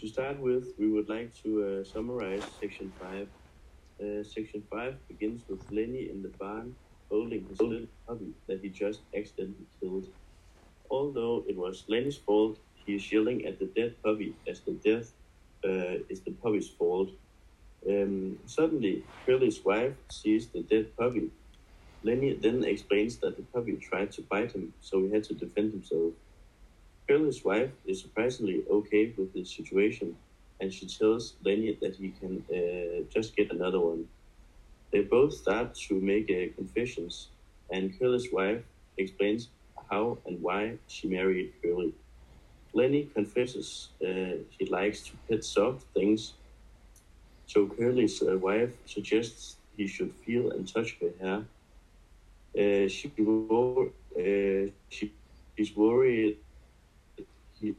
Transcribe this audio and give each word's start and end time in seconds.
To 0.00 0.08
start 0.08 0.40
with, 0.40 0.72
we 0.78 0.90
would 0.90 1.10
like 1.10 1.34
to 1.42 1.50
uh, 1.62 1.84
summarize 1.84 2.42
Section 2.58 2.90
5. 2.98 3.28
Uh, 4.02 4.22
section 4.24 4.62
5 4.70 5.06
begins 5.08 5.44
with 5.46 5.66
Lennie 5.70 6.08
in 6.08 6.22
the 6.22 6.32
barn 6.40 6.74
holding 7.10 7.46
his 7.46 7.60
little 7.60 7.86
puppy 8.08 8.32
that 8.48 8.60
he 8.62 8.70
just 8.70 9.02
accidentally 9.14 9.66
killed. 9.78 10.06
Although 10.90 11.44
it 11.46 11.56
was 11.56 11.84
Lennie's 11.88 12.16
fault, 12.16 12.58
he 12.72 12.94
is 12.94 13.12
yelling 13.12 13.44
at 13.44 13.58
the 13.58 13.66
dead 13.66 13.96
puppy 14.02 14.38
as 14.48 14.62
the 14.62 14.72
death 14.72 15.12
uh, 15.66 16.02
is 16.08 16.22
the 16.22 16.32
puppy's 16.32 16.70
fault. 16.70 17.10
Um, 17.86 18.38
suddenly, 18.46 19.04
Curley's 19.26 19.62
wife 19.62 19.96
sees 20.08 20.50
the 20.50 20.62
dead 20.62 20.96
puppy. 20.96 21.30
Lennie 22.02 22.38
then 22.40 22.64
explains 22.64 23.18
that 23.18 23.36
the 23.36 23.42
puppy 23.42 23.76
tried 23.76 24.12
to 24.12 24.22
bite 24.22 24.52
him, 24.52 24.72
so 24.80 25.02
he 25.02 25.10
had 25.12 25.24
to 25.24 25.34
defend 25.34 25.72
himself. 25.72 26.14
Curley's 27.10 27.44
wife 27.44 27.72
is 27.86 28.00
surprisingly 28.00 28.62
okay 28.70 29.12
with 29.18 29.32
the 29.32 29.44
situation, 29.44 30.14
and 30.60 30.72
she 30.72 30.86
tells 30.86 31.34
Lennie 31.44 31.76
that 31.80 31.96
he 31.96 32.10
can 32.20 32.44
uh, 32.48 33.02
just 33.12 33.34
get 33.34 33.50
another 33.50 33.80
one. 33.80 34.04
They 34.92 35.00
both 35.00 35.34
start 35.34 35.74
to 35.88 35.94
make 36.00 36.30
uh, 36.30 36.54
confessions, 36.54 37.30
and 37.72 37.98
Curley's 37.98 38.28
wife 38.32 38.62
explains 38.96 39.48
how 39.90 40.18
and 40.24 40.40
why 40.40 40.74
she 40.86 41.08
married 41.08 41.52
Curley. 41.60 41.94
Lennie 42.72 43.08
confesses 43.12 43.88
uh, 44.00 44.46
he 44.56 44.66
likes 44.70 45.02
to 45.08 45.12
pet 45.28 45.42
soft 45.42 45.86
things, 45.92 46.34
so 47.46 47.66
Curley's 47.66 48.22
uh, 48.22 48.38
wife 48.38 48.70
suggests 48.86 49.56
he 49.76 49.88
should 49.88 50.12
feel 50.12 50.52
and 50.52 50.72
touch 50.72 50.96
her 51.00 51.10
hair. 51.20 51.42
Uh, 52.56 52.88
she, 52.88 53.10
uh, 54.16 54.70
she, 54.88 55.12
she's 55.56 55.76
worried 55.76 56.36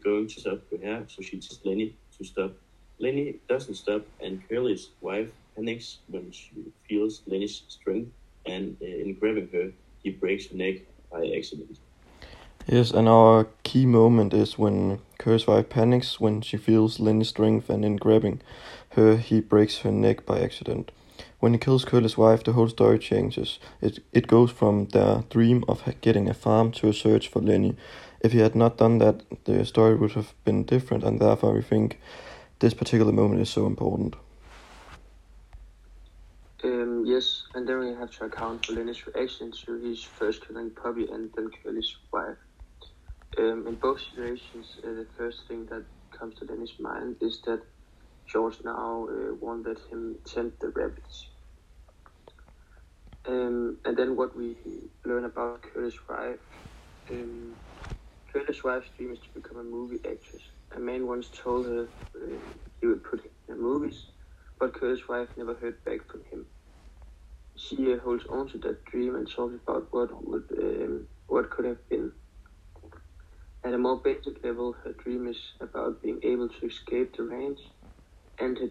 going 0.04 0.28
to 0.28 0.40
stop 0.40 0.60
her 0.72 1.05
so 1.08 1.22
she 1.22 1.40
tells 1.40 1.60
Lennie 1.64 1.96
to 2.18 2.23
stop. 2.23 2.54
Lennie 3.00 3.40
doesn't 3.50 3.76
stop, 3.76 4.05
and 4.22 4.48
Curley's 4.48 4.90
wife 5.02 5.30
panics 5.55 5.99
when 6.07 6.32
she 6.32 6.52
feels 6.88 7.21
Lennie's 7.26 7.63
strength, 7.68 8.12
and 8.46 8.77
uh, 8.82 8.85
in 8.85 9.16
grabbing 9.20 9.49
her, 9.52 9.72
he 10.04 10.12
breaks 10.12 10.48
her 10.48 10.57
neck 10.57 10.76
by 11.12 11.26
accident. 11.35 11.79
Yes, 12.68 12.91
and 12.91 13.10
our 13.10 13.48
key 13.63 13.85
moment 13.85 14.34
is 14.34 14.57
when 14.57 14.99
Curley's 15.18 15.48
wife 15.48 15.70
panics 15.70 16.20
when 16.20 16.41
she 16.41 16.57
feels 16.57 16.99
Lennie's 16.99 17.29
strength, 17.29 17.70
and 17.70 17.84
in 17.84 17.98
grabbing 17.98 18.41
her, 18.91 19.18
he 19.18 19.41
breaks 19.41 19.79
her 19.79 19.91
neck 19.91 20.26
by 20.26 20.40
accident. 20.40 20.91
When 21.40 21.54
he 21.54 21.60
kills 21.60 21.85
Curley's 21.85 22.18
wife, 22.18 22.44
the 22.44 22.54
whole 22.54 22.70
story 22.70 22.99
changes. 22.99 23.60
It, 23.82 24.04
it 24.13 24.27
goes 24.27 24.52
from 24.52 24.88
their 24.88 25.24
dream 25.29 25.63
of 25.68 25.84
getting 26.02 26.29
a 26.29 26.35
farm 26.35 26.72
to 26.74 26.90
a 26.90 26.94
search 26.94 27.27
for 27.27 27.41
Lennie. 27.41 27.76
If 28.22 28.34
he 28.34 28.40
had 28.40 28.55
not 28.55 28.77
done 28.77 29.00
that, 29.00 29.24
the 29.46 29.66
story 29.66 29.96
would 29.96 30.12
have 30.12 30.34
been 30.46 30.64
different, 30.64 31.04
and 31.04 31.20
therefore 31.20 31.54
we 31.54 31.64
think 31.64 32.00
this 32.60 32.76
particular 32.76 33.12
moment 33.12 33.41
is 33.41 33.50
so 33.50 33.66
important. 33.66 34.16
Um, 36.63 37.04
yes, 37.05 37.44
and 37.55 37.68
then 37.68 37.80
we 37.80 37.90
have 37.96 38.12
to 38.12 38.26
account 38.26 38.66
for 38.66 38.74
Lennie's 38.74 39.08
reaction 39.08 39.52
to 39.66 39.74
his 39.80 40.04
first 40.04 40.48
killing 40.48 40.70
Puppy 40.70 41.08
and 41.08 41.32
then 41.36 41.50
Curley's 41.50 41.96
wife. 42.13 42.38
Um, 43.40 43.66
in 43.68 43.76
both 43.76 44.00
situations, 44.00 44.78
uh, 44.84 44.90
the 44.90 45.08
first 45.18 45.48
thing 45.48 45.66
that 45.68 45.84
comes 46.12 46.35
to 46.35 46.46
Lennie's 46.46 46.78
mind 46.80 47.16
is 47.22 47.41
that 47.48 47.63
George 48.28 48.58
now 48.63 49.08
uh, 49.10 49.34
won't 49.40 49.66
let 49.66 49.80
him 49.90 50.18
tempt 50.26 50.60
the 50.60 50.70
rabbits. 50.70 51.26
Um, 53.26 53.78
and 53.84 53.98
then 53.98 54.16
what 54.16 54.35
we 54.38 54.56
learn 55.04 55.26
about 55.26 55.63
Curley's 55.63 55.98
wife. 56.08 56.40
Um, 57.10 57.56
Curley's 58.34 58.63
wife's 58.63 58.90
dream 58.98 59.12
is 59.12 59.20
to 59.20 59.29
become 59.41 59.57
a 59.60 59.63
movie 59.63 59.99
actress. 60.05 60.43
A 60.76 60.79
man 60.79 61.07
once 61.07 61.29
told 61.43 61.65
her 61.68 61.90
uh, 62.15 62.40
he 62.79 62.88
would 62.88 63.04
put 63.04 63.21
her 63.21 63.54
in 63.54 63.62
movies, 63.62 64.12
but 64.59 64.73
Curley's 64.73 65.07
wife 65.09 65.29
never 65.38 65.56
heard 65.56 65.84
back 65.85 66.00
from 66.09 66.22
him. 66.31 66.46
She 67.57 67.94
uh, 67.94 67.97
holds 68.00 68.25
on 68.29 68.47
to 68.50 68.57
that 68.59 68.85
dream 68.85 69.16
and 69.16 69.29
talks 69.29 69.56
about 69.56 69.88
what 69.91 70.09
would 70.25 70.45
um, 70.57 71.07
what 71.28 71.50
could 71.51 71.66
have 71.66 71.88
been. 71.89 72.11
At 73.63 73.73
a 73.73 73.78
more 73.78 74.01
basic 74.03 74.44
level, 74.44 74.73
her 74.83 74.94
dream 74.94 75.27
is 75.27 75.38
about 75.61 76.01
being 76.01 76.19
able 76.23 76.50
to 76.50 76.66
escape 76.67 77.16
the 77.16 77.23
range 77.23 77.59
and 78.39 78.57
her 78.57 78.69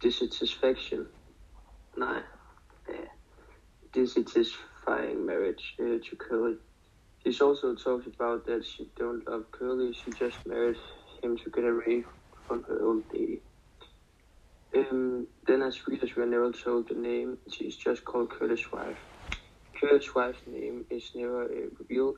dissatisfaction. 0.00 1.06
Nah, 1.96 2.20
uh, 2.88 3.06
dissatisfying 3.92 5.24
marriage 5.26 5.74
uh, 5.80 5.98
to 6.08 6.16
Curley. 6.18 6.56
She's 7.24 7.40
also 7.40 7.74
talks 7.74 8.06
about 8.06 8.44
that 8.46 8.66
she 8.66 8.86
don't 8.98 9.26
love 9.26 9.50
Curley. 9.50 9.94
She 9.94 10.10
just 10.12 10.46
married 10.46 10.76
him 11.22 11.38
to 11.38 11.50
get 11.50 11.64
away 11.64 12.04
from 12.46 12.64
her 12.64 12.84
old 12.84 13.04
lady. 13.12 13.40
Um, 14.76 15.26
then 15.46 15.62
as 15.62 15.86
readers 15.88 16.14
were 16.16 16.26
never 16.26 16.52
told 16.52 16.88
the 16.88 16.94
name, 16.94 17.38
she's 17.50 17.76
just 17.76 18.04
called 18.04 18.30
Curley's 18.30 18.70
wife. 18.70 18.98
Curley's 19.80 20.14
wife's 20.14 20.42
name 20.46 20.84
is 20.90 21.12
never 21.14 21.44
uh, 21.44 21.68
revealed 21.78 22.16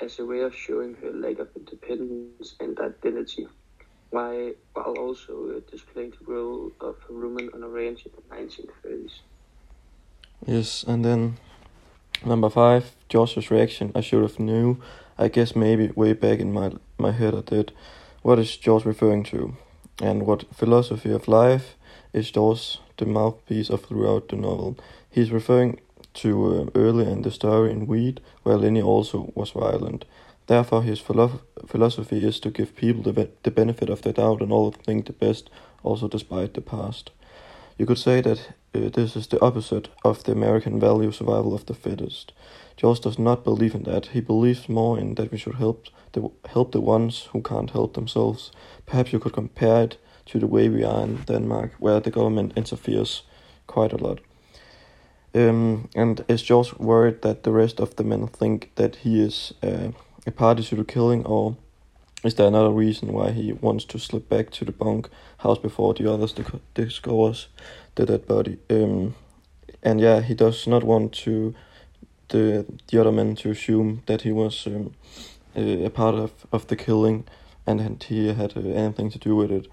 as 0.00 0.18
a 0.18 0.24
way 0.24 0.40
of 0.40 0.54
showing 0.54 0.94
her 1.02 1.12
lack 1.12 1.38
of 1.38 1.48
independence 1.54 2.54
and 2.58 2.78
identity, 2.78 3.46
while, 4.10 4.52
while 4.72 4.96
also 4.96 5.56
uh, 5.56 5.60
displaying 5.70 6.12
the 6.18 6.32
role 6.32 6.72
of 6.80 6.96
a 7.10 7.12
woman 7.12 7.50
on 7.54 7.62
a 7.62 7.68
ranch 7.68 8.06
in 8.06 8.12
the 8.12 8.34
1930s. 8.34 9.12
Yes, 10.46 10.84
and 10.84 11.04
then 11.04 11.38
number 12.24 12.50
five, 12.50 12.94
Josh's 13.08 13.50
reaction. 13.50 13.92
I 13.94 14.00
should 14.00 14.22
have 14.22 14.38
knew. 14.38 14.80
I 15.18 15.28
guess 15.28 15.54
maybe 15.54 15.88
way 15.94 16.12
back 16.12 16.38
in 16.38 16.52
my 16.52 16.72
my 16.98 17.12
head 17.12 17.34
I 17.34 17.40
did. 17.40 17.72
What 18.22 18.38
is 18.38 18.56
Josh 18.56 18.84
referring 18.84 19.24
to? 19.24 19.56
and 20.00 20.26
what 20.26 20.52
philosophy 20.54 21.12
of 21.12 21.28
life 21.28 21.76
is 22.12 22.30
Dawes 22.30 22.78
the 22.96 23.06
mouthpiece 23.06 23.70
of 23.70 23.84
throughout 23.84 24.28
the 24.28 24.36
novel. 24.36 24.76
He's 25.10 25.30
referring 25.30 25.80
to 26.14 26.70
uh, 26.74 26.78
early 26.78 27.10
in 27.10 27.22
the 27.22 27.30
story 27.30 27.70
in 27.70 27.86
Weed, 27.86 28.20
where 28.42 28.56
Lennie 28.56 28.82
also 28.82 29.32
was 29.34 29.50
violent. 29.50 30.04
Therefore, 30.46 30.82
his 30.82 31.00
philo- 31.00 31.40
philosophy 31.66 32.24
is 32.24 32.38
to 32.40 32.50
give 32.50 32.76
people 32.76 33.02
the, 33.02 33.30
the 33.42 33.50
benefit 33.50 33.88
of 33.88 34.02
the 34.02 34.12
doubt 34.12 34.42
and 34.42 34.52
all 34.52 34.72
think 34.72 35.06
the 35.06 35.12
best, 35.12 35.48
also 35.82 36.08
despite 36.08 36.54
the 36.54 36.60
past. 36.60 37.10
You 37.78 37.86
could 37.86 37.98
say 37.98 38.20
that 38.20 38.52
uh, 38.74 38.88
this 38.88 39.16
is 39.16 39.26
the 39.26 39.40
opposite 39.40 39.88
of 40.04 40.24
the 40.24 40.32
American 40.32 40.80
value 40.80 41.12
survival 41.12 41.54
of 41.54 41.66
the 41.66 41.74
fittest. 41.74 42.32
Josh 42.76 43.00
does 43.00 43.18
not 43.18 43.44
believe 43.44 43.74
in 43.74 43.82
that. 43.84 44.06
He 44.06 44.20
believes 44.20 44.68
more 44.68 44.98
in 44.98 45.14
that 45.14 45.30
we 45.30 45.38
should 45.38 45.56
help 45.56 45.86
the 46.12 46.30
help 46.48 46.72
the 46.72 46.80
ones 46.80 47.28
who 47.32 47.42
can't 47.42 47.70
help 47.70 47.94
themselves. 47.94 48.50
Perhaps 48.86 49.12
you 49.12 49.18
could 49.18 49.32
compare 49.32 49.84
it 49.84 49.96
to 50.26 50.38
the 50.38 50.46
way 50.46 50.68
we 50.68 50.84
are 50.84 51.04
in 51.04 51.16
Denmark, 51.26 51.72
where 51.78 52.00
the 52.00 52.10
government 52.10 52.52
interferes 52.56 53.22
quite 53.66 53.92
a 53.92 53.96
lot. 53.96 54.20
Um, 55.34 55.88
and 55.94 56.24
is 56.28 56.42
Josh 56.42 56.74
worried 56.78 57.22
that 57.22 57.42
the 57.42 57.52
rest 57.52 57.80
of 57.80 57.96
the 57.96 58.04
men 58.04 58.26
think 58.26 58.70
that 58.74 58.96
he 58.96 59.22
is 59.22 59.54
uh, 59.62 59.92
a 60.26 60.30
party 60.30 60.62
to 60.62 60.76
the 60.76 60.84
killing, 60.84 61.24
or 61.26 61.56
is 62.24 62.34
there 62.34 62.46
another 62.46 62.70
reason 62.70 63.12
why 63.12 63.32
he 63.32 63.52
wants 63.52 63.84
to 63.86 63.98
slip 63.98 64.28
back 64.28 64.50
to 64.50 64.64
the 64.64 64.72
bunk 64.72 65.08
house 65.38 65.58
before 65.58 65.94
the 65.94 66.12
others 66.12 66.34
discovers 66.74 67.48
the 67.94 68.06
dead 68.06 68.26
body? 68.26 68.58
Um, 68.70 69.14
and 69.82 70.00
yeah, 70.00 70.20
he 70.20 70.34
does 70.34 70.66
not 70.66 70.84
want 70.84 71.12
to 71.24 71.54
the 72.28 72.64
the 72.88 73.00
other 73.00 73.12
men 73.12 73.34
to 73.36 73.50
assume 73.50 74.02
that 74.06 74.22
he 74.22 74.32
was 74.32 74.66
um, 74.66 74.94
a, 75.56 75.84
a, 75.84 75.90
part 75.90 76.14
of, 76.14 76.32
of 76.52 76.66
the 76.68 76.76
killing 76.76 77.24
and, 77.66 77.80
and 77.80 78.02
he 78.02 78.32
had 78.32 78.56
uh, 78.56 78.60
anything 78.60 79.10
to 79.10 79.18
do 79.18 79.36
with 79.36 79.50
it. 79.50 79.66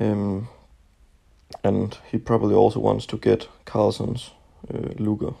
Um, 0.00 0.48
and 1.62 1.96
he 2.10 2.18
probably 2.18 2.54
also 2.54 2.80
wants 2.80 3.06
to 3.06 3.16
get 3.18 3.48
Carlson's 3.64 4.30
uh, 4.72 4.88
Luger. 4.98 5.34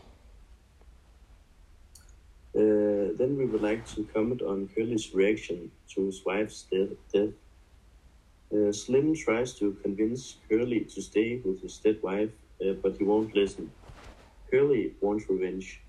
Uh, 2.54 3.01
then 3.18 3.36
we 3.36 3.46
would 3.46 3.62
like 3.62 3.86
to 3.94 4.04
comment 4.14 4.42
on 4.42 4.68
Curley's 4.74 5.14
reaction 5.14 5.70
to 5.94 6.06
his 6.06 6.24
wife's 6.24 6.66
death. 7.12 7.32
Uh, 8.54 8.70
Slim 8.70 9.14
tries 9.14 9.54
to 9.54 9.72
convince 9.82 10.36
Curley 10.48 10.80
to 10.80 11.00
stay 11.00 11.40
with 11.44 11.62
his 11.62 11.78
dead 11.78 12.02
wife, 12.02 12.30
uh, 12.60 12.72
but 12.82 12.96
he 12.98 13.04
won't 13.04 13.34
listen. 13.34 13.70
Curley 14.50 14.94
wants 15.00 15.28
revenge, 15.30 15.80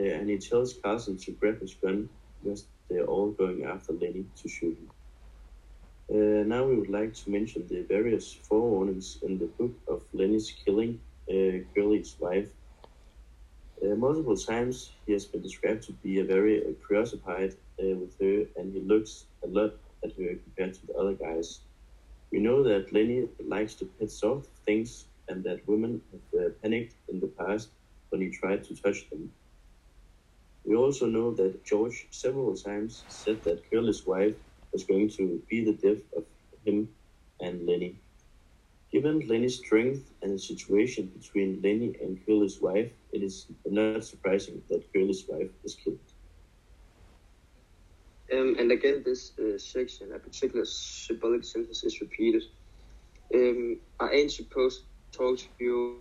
uh, 0.00 0.02
and 0.02 0.28
he 0.28 0.38
tells 0.38 0.74
Carlson 0.74 1.16
to 1.18 1.30
grab 1.32 1.60
his 1.60 1.74
gun 1.74 2.08
because 2.42 2.66
they're 2.88 3.04
all 3.04 3.30
going 3.30 3.64
after 3.64 3.92
Lennie 3.92 4.26
to 4.42 4.48
shoot 4.48 4.76
him. 4.76 4.90
Uh, 6.10 6.42
now 6.44 6.64
we 6.64 6.74
would 6.74 6.90
like 6.90 7.12
to 7.12 7.30
mention 7.30 7.66
the 7.68 7.82
various 7.82 8.36
forewarnings 8.50 9.22
in 9.22 9.38
the 9.38 9.46
book 9.46 9.74
of 9.86 10.02
Lennie's 10.12 10.50
killing 10.64 10.98
uh, 11.30 11.62
Curley's 11.74 12.16
wife. 12.18 12.48
Uh, 13.82 13.94
multiple 13.94 14.36
times 14.36 14.90
he 15.06 15.12
has 15.12 15.24
been 15.24 15.42
described 15.42 15.82
to 15.84 15.92
be 15.92 16.18
a 16.18 16.24
very 16.24 16.60
uh, 16.60 16.72
preoccupied 16.80 17.54
uh, 17.80 17.94
with 17.94 18.18
her, 18.20 18.44
and 18.56 18.72
he 18.72 18.80
looks 18.80 19.26
a 19.44 19.46
lot 19.46 19.72
at 20.04 20.12
her 20.18 20.34
compared 20.44 20.74
to 20.74 20.86
the 20.86 20.94
other 20.94 21.14
guys. 21.14 21.60
We 22.32 22.40
know 22.40 22.62
that 22.64 22.92
Lennie 22.92 23.28
likes 23.46 23.74
to 23.76 23.84
pet 23.84 24.10
soft 24.10 24.48
things, 24.66 25.06
and 25.28 25.44
that 25.44 25.66
women 25.68 26.00
have 26.12 26.40
uh, 26.40 26.48
panicked 26.62 26.94
in 27.08 27.20
the 27.20 27.28
past 27.28 27.68
when 28.10 28.20
he 28.20 28.30
tried 28.30 28.64
to 28.64 28.74
touch 28.74 29.08
them. 29.10 29.30
We 30.64 30.74
also 30.74 31.06
know 31.06 31.32
that 31.34 31.64
George 31.64 32.06
several 32.10 32.54
times 32.54 33.04
said 33.08 33.42
that 33.44 33.70
Curley's 33.70 34.06
wife 34.06 34.34
was 34.72 34.84
going 34.84 35.08
to 35.10 35.40
be 35.48 35.64
the 35.64 35.72
death 35.72 36.02
of 36.16 36.24
him 36.64 36.88
and 37.40 37.66
Lennie. 37.66 37.96
Given 38.90 39.20
Lennie's 39.28 39.58
strength 39.58 40.10
and 40.22 40.32
the 40.32 40.38
situation 40.38 41.12
between 41.18 41.60
Lennie 41.62 41.94
and 42.00 42.24
Curley's 42.24 42.60
wife, 42.60 42.90
it 43.12 43.22
is 43.22 43.46
not 43.66 44.02
surprising 44.02 44.62
that 44.70 44.90
Curley's 44.92 45.24
wife 45.28 45.50
is 45.62 45.74
killed. 45.74 45.98
Um, 48.32 48.56
and 48.58 48.72
again, 48.72 49.02
this 49.04 49.32
uh, 49.38 49.58
section, 49.58 50.12
a 50.14 50.18
particular 50.18 50.64
symbolic 50.64 51.44
sentence 51.44 51.84
is 51.84 52.00
repeated. 52.00 52.42
Um, 53.34 53.78
I 54.00 54.10
ain't 54.10 54.32
supposed 54.32 54.82
to 55.12 55.18
talk 55.18 55.38
to 55.38 55.46
you 55.58 55.98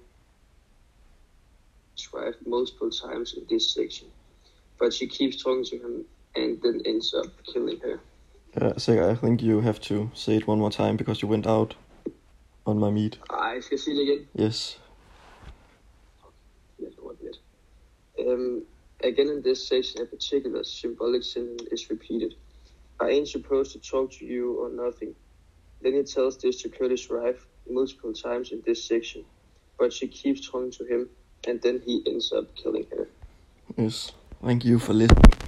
his 1.96 2.12
wife 2.14 2.36
multiple 2.46 2.90
times 2.90 3.34
in 3.34 3.46
this 3.50 3.74
section, 3.74 4.08
but 4.80 4.94
she 4.94 5.08
keeps 5.08 5.42
talking 5.42 5.66
to 5.66 5.78
him 5.78 6.06
and 6.36 6.62
then 6.62 6.82
ends 6.86 7.14
up 7.14 7.28
killing 7.46 7.80
her. 7.80 8.00
Yeah, 8.60 8.74
so 8.78 9.10
I 9.10 9.16
think 9.16 9.42
you 9.42 9.62
have 9.62 9.80
to 9.82 10.10
say 10.14 10.38
it 10.38 10.48
one 10.48 10.60
more 10.60 10.72
time 10.72 10.96
because 10.96 11.22
you 11.22 11.28
went 11.28 11.48
out 11.48 11.76
on 12.68 12.80
my 12.80 12.92
meet. 12.92 13.20
Ej, 13.30 13.62
skal 13.62 13.76
jeg 13.76 13.80
sige 13.80 13.96
det 13.96 14.04
igen? 14.04 14.28
Yes. 14.40 14.82
Yes, 16.80 16.94
one 17.00 17.18
minute. 17.22 17.40
Um, 18.20 18.66
again, 19.04 19.30
in 19.36 19.42
this 19.44 19.60
section, 19.68 20.02
a 20.02 20.06
particular 20.06 20.64
symbolic 20.64 21.24
sentence 21.24 21.64
is 21.72 21.90
repeated. 21.90 22.32
I 23.00 23.10
ain't 23.16 23.30
supposed 23.30 23.72
to 23.76 23.80
talk 23.92 24.12
to 24.12 24.26
you 24.26 24.46
or 24.62 24.70
nothing. 24.86 25.16
Then 25.84 25.94
he 25.94 26.04
tells 26.04 26.38
this 26.38 26.62
to 26.62 26.70
Curtis 26.70 27.10
wife 27.10 27.46
multiple 27.70 28.14
times 28.14 28.52
in 28.52 28.62
this 28.66 28.88
section, 28.88 29.24
but 29.80 29.94
she 29.94 30.08
keeps 30.08 30.50
talking 30.50 30.72
to 30.72 30.84
him, 30.94 31.10
and 31.48 31.62
then 31.62 31.82
he 31.86 32.04
ends 32.08 32.32
up 32.38 32.56
killing 32.56 32.86
her. 32.92 33.08
Yes. 33.78 34.12
Thank 34.44 34.66
you 34.66 34.80
for 34.80 34.94
listening. 34.94 35.47